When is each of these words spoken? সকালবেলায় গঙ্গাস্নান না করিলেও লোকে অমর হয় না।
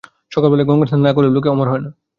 সকালবেলায় 0.31 0.67
গঙ্গাস্নান 0.69 1.01
না 1.03 1.11
করিলেও 1.13 1.35
লোকে 1.35 1.49
অমর 1.49 1.67
হয় 1.69 1.81
না। 1.85 1.89